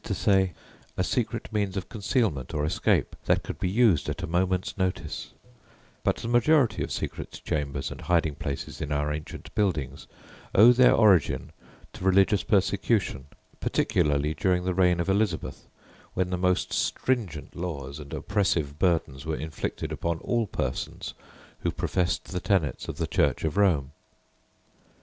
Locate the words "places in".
8.33-8.91